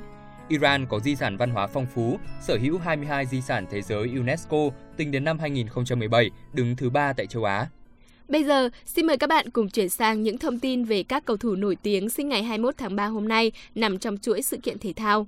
Iran 0.50 0.86
có 0.86 1.00
di 1.00 1.16
sản 1.16 1.36
văn 1.36 1.50
hóa 1.50 1.66
phong 1.66 1.86
phú, 1.94 2.18
sở 2.40 2.58
hữu 2.62 2.78
22 2.78 3.26
di 3.26 3.40
sản 3.40 3.66
thế 3.70 3.82
giới 3.82 4.08
UNESCO 4.16 4.56
tính 4.96 5.10
đến 5.10 5.24
năm 5.24 5.38
2017, 5.38 6.30
đứng 6.52 6.76
thứ 6.76 6.90
ba 6.90 7.12
tại 7.12 7.26
châu 7.26 7.44
Á. 7.44 7.66
Bây 8.28 8.44
giờ, 8.44 8.68
xin 8.84 9.06
mời 9.06 9.16
các 9.16 9.26
bạn 9.26 9.50
cùng 9.50 9.68
chuyển 9.70 9.88
sang 9.88 10.22
những 10.22 10.38
thông 10.38 10.58
tin 10.58 10.84
về 10.84 11.02
các 11.02 11.24
cầu 11.24 11.36
thủ 11.36 11.54
nổi 11.54 11.76
tiếng 11.82 12.10
sinh 12.10 12.28
ngày 12.28 12.42
21 12.42 12.74
tháng 12.78 12.96
3 12.96 13.06
hôm 13.06 13.28
nay 13.28 13.52
nằm 13.74 13.98
trong 13.98 14.18
chuỗi 14.18 14.42
sự 14.42 14.56
kiện 14.56 14.78
thể 14.78 14.92
thao. 14.92 15.26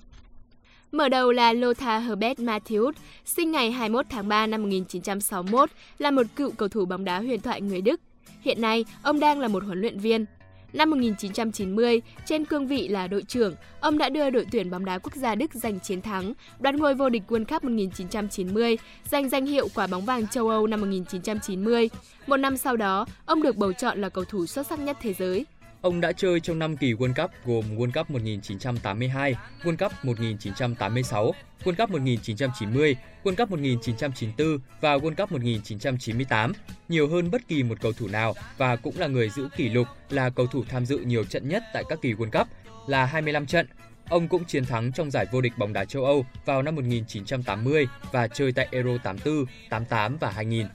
Mở 0.92 1.08
đầu 1.08 1.32
là 1.32 1.52
Lothar 1.52 2.04
Herbert 2.04 2.40
Matthäus, 2.40 2.96
sinh 3.24 3.52
ngày 3.52 3.70
21 3.70 4.06
tháng 4.10 4.28
3 4.28 4.46
năm 4.46 4.62
1961, 4.62 5.70
là 5.98 6.10
một 6.10 6.26
cựu 6.36 6.50
cầu 6.50 6.69
thủ 6.69 6.84
bóng 6.84 7.04
đá 7.04 7.19
huyền 7.19 7.40
thoại 7.40 7.60
người 7.60 7.80
Đức. 7.80 8.00
Hiện 8.40 8.60
nay, 8.60 8.84
ông 9.02 9.20
đang 9.20 9.40
là 9.40 9.48
một 9.48 9.64
huấn 9.64 9.80
luyện 9.80 9.98
viên. 9.98 10.24
Năm 10.72 10.90
1990, 10.90 12.02
trên 12.26 12.44
cương 12.44 12.67
vị 12.67 12.88
là 12.88 13.06
đội 13.06 13.22
trưởng, 13.22 13.55
ông 13.81 13.98
đã 13.98 14.08
đưa 14.08 14.31
đội 14.31 14.46
tuyển 14.52 14.70
bóng 14.70 14.84
đá 14.84 14.98
quốc 14.98 15.14
gia 15.14 15.34
Đức 15.34 15.55
giành 15.55 15.81
chiến 15.81 16.02
thắng, 16.02 16.32
đoạt 16.60 16.74
ngôi 16.74 16.94
vô 16.94 17.08
địch 17.08 17.22
World 17.29 17.44
Cup 17.44 17.64
1990, 17.64 18.79
giành 19.10 19.29
danh 19.29 19.46
hiệu 19.46 19.69
quả 19.74 19.86
bóng 19.86 20.05
vàng 20.05 20.26
châu 20.29 20.48
Âu 20.48 20.67
năm 20.67 20.81
1990. 20.81 21.91
Một 22.26 22.36
năm 22.36 22.56
sau 22.56 22.76
đó, 22.76 23.06
ông 23.26 23.43
được 23.43 23.56
bầu 23.56 23.72
chọn 23.72 24.00
là 24.00 24.08
cầu 24.08 24.24
thủ 24.24 24.46
xuất 24.46 24.67
sắc 24.67 24.79
nhất 24.79 24.96
thế 25.00 25.12
giới. 25.12 25.46
Ông 25.82 26.01
đã 26.01 26.12
chơi 26.12 26.41
trong 26.41 26.58
5 26.58 26.77
kỳ 26.77 26.93
World 26.94 27.15
Cup 27.15 27.31
gồm 27.44 27.79
World 27.79 27.93
Cup 27.93 28.10
1982, 28.10 29.34
World 29.62 29.77
Cup 29.77 29.93
1986, 30.03 31.34
World 31.65 31.74
Cup 31.74 31.91
1990, 31.91 32.96
World 33.24 33.36
Cup 33.36 33.51
1994 33.51 34.58
và 34.81 34.96
World 34.96 35.15
Cup 35.15 35.32
1998, 35.32 36.53
nhiều 36.89 37.08
hơn 37.08 37.31
bất 37.31 37.48
kỳ 37.48 37.62
một 37.62 37.81
cầu 37.81 37.93
thủ 37.93 38.08
nào 38.08 38.34
và 38.58 38.77
cũng 38.77 38.98
là 38.98 39.06
người 39.06 39.31
giữ 39.31 39.48
kỷ 39.56 39.69
lục 39.69 39.86
là 40.10 40.31
cầu 40.31 40.46
thủ 40.46 40.65
tham 40.69 40.86
dự 40.86 40.98
nhiều 40.98 41.24
trận 41.24 41.48
nhất 41.48 41.62
tại 41.72 41.84
các 41.89 41.98
kỳ 42.03 42.15
World 42.15 42.39
Cup 42.39 42.48
là 42.86 43.06
25 43.06 43.46
trận. 43.46 43.67
Ông 44.08 44.29
cũng 44.29 44.44
chiến 44.44 44.65
thắng 44.65 44.93
trong 44.93 45.10
giải 45.10 45.27
vô 45.32 45.41
địch 45.41 45.53
bóng 45.58 45.72
đá 45.72 45.84
châu 45.84 46.05
Âu 46.05 46.27
vào 46.44 46.62
năm 46.62 46.74
1980 46.74 47.86
và 48.12 48.29
chơi 48.29 48.53
tại 48.53 48.69
Euro 48.70 48.98
84, 49.05 49.44
88 49.70 50.17
và 50.20 50.31
2000. 50.31 50.67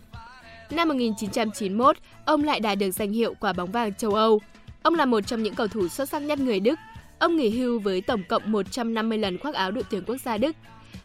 Năm 0.71 0.87
1991, 0.87 1.97
ông 2.25 2.43
lại 2.43 2.59
đạt 2.59 2.77
được 2.77 2.91
danh 2.91 3.11
hiệu 3.11 3.33
quả 3.39 3.53
bóng 3.53 3.71
vàng 3.71 3.93
châu 3.93 4.13
Âu. 4.13 4.41
Ông 4.87 4.95
là 4.95 5.05
một 5.05 5.21
trong 5.21 5.43
những 5.43 5.55
cầu 5.55 5.67
thủ 5.67 5.87
xuất 5.87 6.09
sắc 6.09 6.21
nhất 6.21 6.39
người 6.39 6.59
Đức. 6.59 6.79
Ông 7.19 7.37
nghỉ 7.37 7.49
hưu 7.49 7.79
với 7.79 8.01
tổng 8.01 8.23
cộng 8.29 8.51
150 8.51 9.17
lần 9.17 9.37
khoác 9.37 9.55
áo 9.55 9.71
đội 9.71 9.83
tuyển 9.89 10.03
quốc 10.07 10.17
gia 10.25 10.37
Đức. 10.37 10.55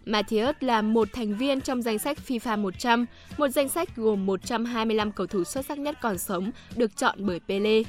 Matthias 0.05 0.57
là 0.61 0.83
một 0.83 1.09
thành 1.13 1.37
viên 1.37 1.61
trong 1.61 1.83
danh 1.83 1.99
sách 1.99 2.19
FIFA 2.27 2.59
100, 2.59 3.07
một 3.39 3.49
danh 3.49 3.69
sách 3.69 3.97
gồm 3.97 4.27
125 4.27 5.13
cầu 5.13 5.27
thủ 5.27 5.45
xuất 5.45 5.67
sắc 5.67 5.79
nhất 5.79 5.99
còn 6.03 6.19
sống 6.19 6.51
được 6.77 6.97
chọn 6.97 7.27
bởi 7.27 7.41
Pele. 7.49 7.83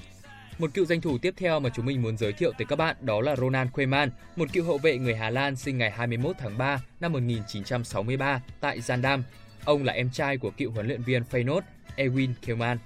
Một 0.60 0.74
cựu 0.74 0.86
danh 0.86 1.02
thủ 1.02 1.18
tiếp 1.18 1.34
theo 1.38 1.60
mà 1.60 1.70
chúng 1.76 1.86
mình 1.86 2.02
muốn 2.02 2.18
giới 2.18 2.34
thiệu 2.34 2.52
tới 2.58 2.66
các 2.66 2.76
bạn 2.76 2.96
đó 3.02 3.22
là 3.22 3.36
Ronald 3.36 3.70
Koeman, 3.72 4.10
một 4.36 4.54
cựu 4.54 4.66
hậu 4.66 4.78
vệ 4.78 4.98
người 4.98 5.16
Hà 5.16 5.30
Lan 5.30 5.56
sinh 5.56 5.78
ngày 5.78 5.92
21 5.92 6.36
tháng 6.40 6.58
3 6.58 6.82
năm 7.00 7.12
1963 7.14 8.42
tại 8.60 8.80
Zandam. 8.80 9.22
Ông 9.66 9.84
là 9.84 9.94
em 9.94 10.10
trai 10.14 10.38
của 10.38 10.52
cựu 10.58 10.72
huấn 10.72 10.88
luyện 10.88 11.02
viên 11.02 11.24
Feyenoord 11.32 11.62
Erwin 11.98 12.30
Koeman. 12.48 12.78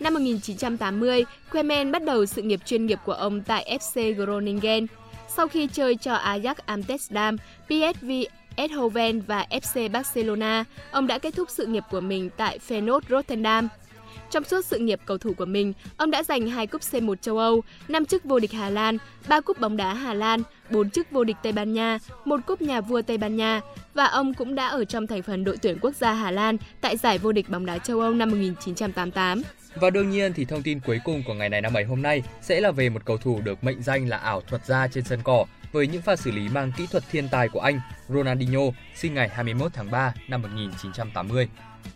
Năm 0.00 0.14
1980, 0.14 1.24
Koeman 1.52 1.92
bắt 1.92 2.04
đầu 2.04 2.26
sự 2.26 2.42
nghiệp 2.42 2.60
chuyên 2.66 2.86
nghiệp 2.86 2.98
của 3.04 3.12
ông 3.12 3.42
tại 3.42 3.78
FC 3.80 4.14
Groningen. 4.14 4.86
Sau 5.28 5.48
khi 5.48 5.66
chơi 5.66 5.96
cho 5.96 6.14
Ajax 6.14 6.54
Amsterdam, 6.66 7.36
PSV 7.66 8.10
Eindhoven 8.56 9.20
và 9.20 9.46
FC 9.50 9.90
Barcelona, 9.90 10.64
ông 10.90 11.06
đã 11.06 11.18
kết 11.18 11.34
thúc 11.34 11.50
sự 11.50 11.66
nghiệp 11.66 11.84
của 11.90 12.00
mình 12.00 12.30
tại 12.36 12.58
Feyenoord 12.68 13.00
Rotterdam. 13.08 13.68
Trong 14.30 14.44
suốt 14.44 14.64
sự 14.64 14.78
nghiệp 14.78 15.00
cầu 15.06 15.18
thủ 15.18 15.32
của 15.36 15.44
mình, 15.44 15.72
ông 15.96 16.10
đã 16.10 16.22
giành 16.22 16.48
hai 16.48 16.66
cúp 16.66 16.80
C1 16.80 17.14
châu 17.14 17.38
Âu, 17.38 17.62
5 17.88 18.04
chức 18.04 18.24
vô 18.24 18.38
địch 18.38 18.52
Hà 18.52 18.70
Lan, 18.70 18.98
3 19.28 19.40
cúp 19.40 19.60
bóng 19.60 19.76
đá 19.76 19.94
Hà 19.94 20.14
Lan, 20.14 20.42
4 20.70 20.90
chức 20.90 21.10
vô 21.10 21.24
địch 21.24 21.36
Tây 21.42 21.52
Ban 21.52 21.72
Nha, 21.72 21.98
một 22.24 22.40
cúp 22.46 22.62
nhà 22.62 22.80
vua 22.80 23.02
Tây 23.02 23.18
Ban 23.18 23.36
Nha 23.36 23.60
và 23.94 24.04
ông 24.04 24.34
cũng 24.34 24.54
đã 24.54 24.68
ở 24.68 24.84
trong 24.84 25.06
thành 25.06 25.22
phần 25.22 25.44
đội 25.44 25.56
tuyển 25.62 25.78
quốc 25.80 25.96
gia 25.96 26.12
Hà 26.12 26.30
Lan 26.30 26.56
tại 26.80 26.96
giải 26.96 27.18
vô 27.18 27.32
địch 27.32 27.48
bóng 27.48 27.66
đá 27.66 27.78
châu 27.78 28.00
Âu 28.00 28.14
năm 28.14 28.30
1988. 28.30 29.42
Và 29.74 29.90
đương 29.90 30.10
nhiên 30.10 30.32
thì 30.32 30.44
thông 30.44 30.62
tin 30.62 30.80
cuối 30.80 31.00
cùng 31.04 31.22
của 31.26 31.34
ngày 31.34 31.48
này 31.48 31.60
năm 31.60 31.74
ấy 31.74 31.84
hôm 31.84 32.02
nay 32.02 32.22
sẽ 32.42 32.60
là 32.60 32.70
về 32.70 32.88
một 32.88 33.04
cầu 33.04 33.16
thủ 33.16 33.40
được 33.44 33.64
mệnh 33.64 33.82
danh 33.82 34.08
là 34.08 34.16
ảo 34.16 34.40
thuật 34.40 34.66
gia 34.66 34.88
trên 34.88 35.04
sân 35.04 35.20
cỏ 35.24 35.44
với 35.72 35.86
những 35.86 36.02
pha 36.02 36.16
xử 36.16 36.30
lý 36.30 36.48
mang 36.48 36.72
kỹ 36.76 36.86
thuật 36.90 37.04
thiên 37.10 37.28
tài 37.28 37.48
của 37.48 37.60
anh, 37.60 37.80
Ronaldinho, 38.08 38.60
sinh 38.94 39.14
ngày 39.14 39.28
21 39.28 39.72
tháng 39.74 39.90
3 39.90 40.14
năm 40.28 40.42
1980. 40.42 41.48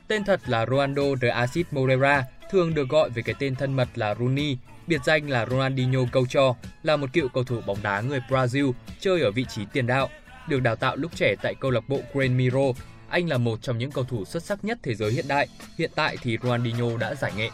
Tên 0.09 0.25
thật 0.25 0.41
là 0.47 0.67
Ronaldo 0.67 1.03
de 1.23 1.29
Assis 1.29 1.67
Moreira, 1.71 2.25
thường 2.51 2.75
được 2.75 2.89
gọi 2.89 3.11
với 3.11 3.23
cái 3.23 3.35
tên 3.39 3.55
thân 3.55 3.77
mật 3.77 3.89
là 3.95 4.15
Rooney, 4.15 4.57
biệt 4.93 5.05
danh 5.05 5.31
là 5.31 5.47
Ronaldinho 5.47 6.01
Gaucho, 6.13 6.55
là 6.83 6.97
một 6.97 7.07
cựu 7.13 7.29
cầu 7.29 7.45
thủ 7.45 7.61
bóng 7.67 7.79
đá 7.83 8.01
người 8.01 8.21
Brazil 8.29 8.73
chơi 9.01 9.21
ở 9.21 9.31
vị 9.31 9.45
trí 9.49 9.63
tiền 9.73 9.87
đạo. 9.87 10.09
Được 10.49 10.61
đào 10.61 10.77
tạo 10.77 10.97
lúc 10.97 11.17
trẻ 11.17 11.35
tại 11.43 11.55
câu 11.55 11.71
lạc 11.71 11.89
bộ 11.89 11.99
Grêmio 12.15 12.73
anh 13.09 13.29
là 13.29 13.39
một 13.39 13.63
trong 13.63 13.79
những 13.79 13.91
cầu 13.91 14.05
thủ 14.05 14.25
xuất 14.25 14.43
sắc 14.43 14.65
nhất 14.65 14.79
thế 14.83 14.95
giới 14.95 15.13
hiện 15.13 15.25
đại. 15.29 15.49
Hiện 15.79 15.91
tại 15.95 16.17
thì 16.23 16.39
Ronaldinho 16.43 16.97
đã 17.01 17.15
giải 17.15 17.33
nghệ. 17.37 17.51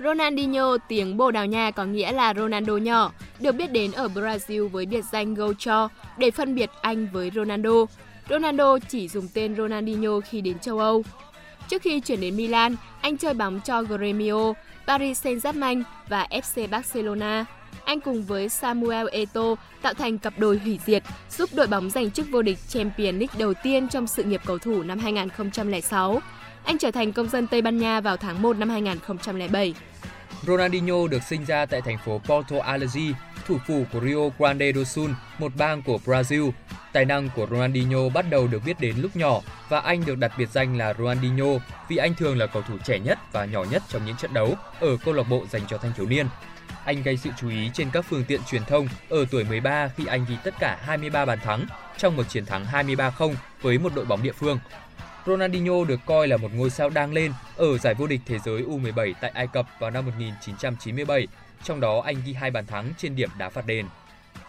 Ronaldinho, 0.00 0.76
tiếng 0.88 1.16
Bồ 1.16 1.30
Đào 1.30 1.46
Nha 1.46 1.70
có 1.70 1.84
nghĩa 1.84 2.12
là 2.12 2.34
Ronaldo 2.34 2.76
nhỏ, 2.76 3.12
được 3.40 3.52
biết 3.52 3.72
đến 3.72 3.92
ở 3.92 4.08
Brazil 4.14 4.68
với 4.68 4.86
biệt 4.86 5.04
danh 5.12 5.34
Gaucho 5.34 5.88
để 6.18 6.30
phân 6.30 6.54
biệt 6.54 6.70
anh 6.82 7.08
với 7.12 7.30
Ronaldo. 7.34 7.86
Ronaldo 8.30 8.78
chỉ 8.88 9.08
dùng 9.08 9.28
tên 9.34 9.56
Ronaldinho 9.56 10.20
khi 10.20 10.40
đến 10.40 10.58
châu 10.58 10.78
Âu. 10.78 11.02
Trước 11.68 11.82
khi 11.82 12.00
chuyển 12.00 12.20
đến 12.20 12.36
Milan, 12.36 12.76
anh 13.00 13.16
chơi 13.16 13.34
bóng 13.34 13.60
cho 13.64 13.82
Gremio, 13.82 14.52
Paris 14.90 15.22
Saint-Germain 15.24 15.82
và 16.08 16.26
FC 16.30 16.68
Barcelona. 16.68 17.44
Anh 17.84 18.00
cùng 18.00 18.22
với 18.22 18.48
Samuel 18.48 19.06
Eto 19.12 19.54
tạo 19.82 19.94
thành 19.94 20.18
cặp 20.18 20.38
đôi 20.38 20.58
hủy 20.58 20.78
diệt, 20.86 21.02
giúp 21.30 21.50
đội 21.54 21.66
bóng 21.66 21.90
giành 21.90 22.10
chức 22.10 22.26
vô 22.30 22.42
địch 22.42 22.58
Champions 22.68 23.18
League 23.18 23.38
đầu 23.38 23.54
tiên 23.54 23.88
trong 23.88 24.06
sự 24.06 24.24
nghiệp 24.24 24.40
cầu 24.46 24.58
thủ 24.58 24.82
năm 24.82 24.98
2006. 24.98 26.20
Anh 26.64 26.78
trở 26.78 26.90
thành 26.90 27.12
công 27.12 27.28
dân 27.28 27.46
Tây 27.46 27.62
Ban 27.62 27.78
Nha 27.78 28.00
vào 28.00 28.16
tháng 28.16 28.42
1 28.42 28.58
năm 28.58 28.68
2007. 28.68 29.74
Ronaldinho 30.46 31.06
được 31.10 31.22
sinh 31.22 31.44
ra 31.44 31.66
tại 31.66 31.80
thành 31.80 31.98
phố 32.04 32.20
Porto 32.26 32.56
Alegre, 32.64 33.12
thủ 33.46 33.58
phủ 33.66 33.84
của 33.92 34.00
Rio 34.00 34.28
Grande 34.38 34.72
do 34.72 34.84
Sul, 34.84 35.10
một 35.38 35.52
bang 35.56 35.82
của 35.82 35.98
Brazil. 36.04 36.50
Tài 36.92 37.04
năng 37.04 37.30
của 37.36 37.46
Ronaldinho 37.50 38.08
bắt 38.08 38.24
đầu 38.30 38.46
được 38.46 38.62
biết 38.64 38.80
đến 38.80 38.96
lúc 38.98 39.16
nhỏ 39.16 39.40
và 39.68 39.80
anh 39.80 40.04
được 40.06 40.18
đặt 40.18 40.32
biệt 40.38 40.48
danh 40.52 40.78
là 40.78 40.94
Ronaldinho 40.98 41.46
vì 41.88 41.96
anh 41.96 42.14
thường 42.14 42.38
là 42.38 42.46
cầu 42.46 42.62
thủ 42.62 42.74
trẻ 42.84 42.98
nhất 42.98 43.18
và 43.32 43.44
nhỏ 43.44 43.64
nhất 43.70 43.82
trong 43.88 44.04
những 44.04 44.16
trận 44.16 44.34
đấu 44.34 44.54
ở 44.80 44.96
câu 45.04 45.14
lạc 45.14 45.28
bộ 45.30 45.46
dành 45.50 45.62
cho 45.68 45.78
thanh 45.78 45.92
thiếu 45.96 46.06
niên. 46.06 46.26
Anh 46.84 47.02
gây 47.02 47.16
sự 47.16 47.30
chú 47.40 47.48
ý 47.48 47.70
trên 47.74 47.90
các 47.92 48.04
phương 48.08 48.24
tiện 48.24 48.40
truyền 48.50 48.64
thông 48.64 48.88
ở 49.08 49.24
tuổi 49.30 49.44
13 49.44 49.88
khi 49.96 50.06
anh 50.06 50.24
ghi 50.28 50.36
tất 50.44 50.54
cả 50.60 50.78
23 50.82 51.24
bàn 51.24 51.38
thắng 51.44 51.66
trong 51.98 52.16
một 52.16 52.28
chiến 52.28 52.46
thắng 52.46 52.64
23-0 52.72 53.34
với 53.62 53.78
một 53.78 53.94
đội 53.94 54.04
bóng 54.04 54.22
địa 54.22 54.32
phương. 54.32 54.58
Ronaldinho 55.26 55.84
được 55.84 56.00
coi 56.06 56.28
là 56.28 56.36
một 56.36 56.50
ngôi 56.54 56.70
sao 56.70 56.90
đang 56.90 57.12
lên 57.12 57.32
ở 57.56 57.78
giải 57.78 57.94
vô 57.94 58.06
địch 58.06 58.20
thế 58.26 58.38
giới 58.38 58.62
U17 58.62 59.14
tại 59.20 59.30
Ai 59.34 59.46
Cập 59.46 59.66
vào 59.78 59.90
năm 59.90 60.06
1997, 60.06 61.26
trong 61.64 61.80
đó 61.80 62.00
anh 62.04 62.16
ghi 62.26 62.32
hai 62.32 62.50
bàn 62.50 62.66
thắng 62.66 62.92
trên 62.98 63.16
điểm 63.16 63.30
đá 63.38 63.48
phạt 63.48 63.66
đền. 63.66 63.86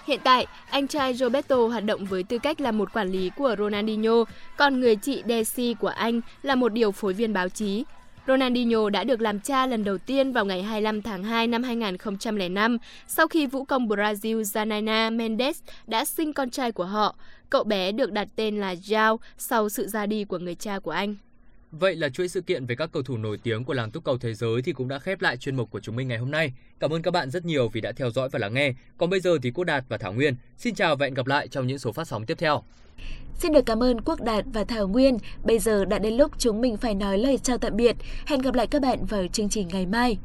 Hiện 0.05 0.19
tại, 0.23 0.45
anh 0.69 0.87
trai 0.87 1.13
Roberto 1.13 1.55
hoạt 1.55 1.83
động 1.83 2.05
với 2.05 2.23
tư 2.23 2.37
cách 2.39 2.61
là 2.61 2.71
một 2.71 2.93
quản 2.93 3.07
lý 3.07 3.31
của 3.35 3.55
Ronaldinho, 3.57 4.23
còn 4.57 4.79
người 4.79 4.95
chị 4.95 5.23
Desi 5.27 5.75
của 5.79 5.87
anh 5.87 6.21
là 6.41 6.55
một 6.55 6.73
điều 6.73 6.91
phối 6.91 7.13
viên 7.13 7.33
báo 7.33 7.49
chí. 7.49 7.83
Ronaldinho 8.27 8.89
đã 8.89 9.03
được 9.03 9.21
làm 9.21 9.39
cha 9.39 9.65
lần 9.65 9.83
đầu 9.83 9.97
tiên 9.97 10.31
vào 10.31 10.45
ngày 10.45 10.63
25 10.63 11.01
tháng 11.01 11.23
2 11.23 11.47
năm 11.47 11.63
2005 11.63 12.77
sau 13.07 13.27
khi 13.27 13.47
vũ 13.47 13.65
công 13.65 13.87
Brazil 13.87 14.41
Janaina 14.41 15.15
Mendes 15.15 15.61
đã 15.87 16.05
sinh 16.05 16.33
con 16.33 16.49
trai 16.49 16.71
của 16.71 16.85
họ. 16.85 17.15
Cậu 17.49 17.63
bé 17.63 17.91
được 17.91 18.11
đặt 18.11 18.27
tên 18.35 18.59
là 18.59 18.73
João 18.73 19.17
sau 19.37 19.69
sự 19.69 19.87
ra 19.87 20.05
đi 20.05 20.23
của 20.23 20.39
người 20.39 20.55
cha 20.55 20.79
của 20.79 20.91
anh. 20.91 21.15
Vậy 21.71 21.95
là 21.95 22.09
chuỗi 22.09 22.27
sự 22.27 22.41
kiện 22.41 22.65
về 22.65 22.75
các 22.75 22.89
cầu 22.91 23.03
thủ 23.03 23.17
nổi 23.17 23.37
tiếng 23.43 23.63
của 23.63 23.73
làng 23.73 23.91
túc 23.91 24.03
cầu 24.03 24.17
thế 24.17 24.33
giới 24.33 24.61
thì 24.61 24.73
cũng 24.73 24.87
đã 24.87 24.99
khép 24.99 25.21
lại 25.21 25.37
chuyên 25.37 25.55
mục 25.55 25.71
của 25.71 25.79
chúng 25.79 25.95
mình 25.95 26.07
ngày 26.07 26.17
hôm 26.17 26.31
nay. 26.31 26.53
Cảm 26.79 26.93
ơn 26.93 27.01
các 27.01 27.11
bạn 27.11 27.29
rất 27.29 27.45
nhiều 27.45 27.69
vì 27.69 27.81
đã 27.81 27.91
theo 27.91 28.11
dõi 28.11 28.29
và 28.29 28.39
lắng 28.39 28.53
nghe. 28.53 28.73
Còn 28.97 29.09
bây 29.09 29.19
giờ 29.19 29.37
thì 29.43 29.51
Quốc 29.51 29.63
Đạt 29.63 29.83
và 29.89 29.97
Thảo 29.97 30.13
Nguyên 30.13 30.35
xin 30.57 30.75
chào 30.75 30.95
và 30.95 31.05
hẹn 31.05 31.13
gặp 31.13 31.27
lại 31.27 31.47
trong 31.47 31.67
những 31.67 31.79
số 31.79 31.91
phát 31.91 32.07
sóng 32.07 32.25
tiếp 32.25 32.37
theo. 32.37 32.63
Xin 33.35 33.53
được 33.53 33.65
cảm 33.65 33.83
ơn 33.83 34.01
Quốc 34.01 34.21
Đạt 34.21 34.45
và 34.53 34.63
Thảo 34.63 34.87
Nguyên. 34.87 35.17
Bây 35.43 35.59
giờ 35.59 35.85
đã 35.85 35.99
đến 35.99 36.13
lúc 36.13 36.31
chúng 36.37 36.61
mình 36.61 36.77
phải 36.77 36.95
nói 36.95 37.17
lời 37.17 37.37
chào 37.37 37.57
tạm 37.57 37.75
biệt. 37.75 37.95
Hẹn 38.25 38.41
gặp 38.41 38.55
lại 38.55 38.67
các 38.67 38.81
bạn 38.81 39.05
vào 39.05 39.27
chương 39.27 39.49
trình 39.49 39.67
ngày 39.67 39.85
mai. 39.85 40.17